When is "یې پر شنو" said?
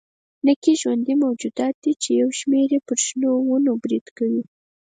2.75-3.31